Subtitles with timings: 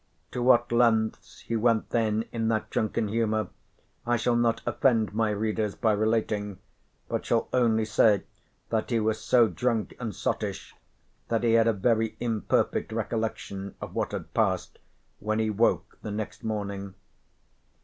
[0.31, 3.49] To what lengths he went then in that drunken humour
[4.03, 6.57] I shall not offend my readers by relating,
[7.07, 8.23] but shall only say
[8.71, 10.75] that he was so drunk and sottish
[11.27, 14.79] that he had a very imperfect recollection of what had passed
[15.19, 16.95] when he woke the next morning.